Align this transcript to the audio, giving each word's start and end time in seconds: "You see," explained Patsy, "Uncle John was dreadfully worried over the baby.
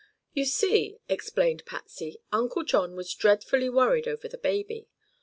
"You 0.33 0.45
see," 0.45 0.97
explained 1.07 1.63
Patsy, 1.67 2.17
"Uncle 2.31 2.63
John 2.63 2.95
was 2.95 3.13
dreadfully 3.13 3.69
worried 3.69 4.07
over 4.07 4.27
the 4.27 4.39
baby. 4.39 4.87